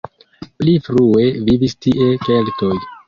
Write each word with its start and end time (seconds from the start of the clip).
Pli 0.61 0.71
frue 0.87 1.27
vivis 1.49 1.77
tie 1.87 2.09
keltoj. 2.25 2.77